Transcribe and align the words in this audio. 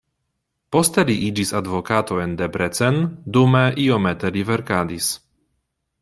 Poste 0.75 1.03
li 1.09 1.17
iĝis 1.25 1.51
advokato 1.59 2.17
en 2.23 2.33
Debrecen, 2.39 2.97
dume 3.37 3.61
iomete 3.83 4.33
li 4.39 4.43
verkadis. 4.51 5.11